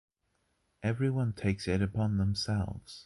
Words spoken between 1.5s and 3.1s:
it upon themselves.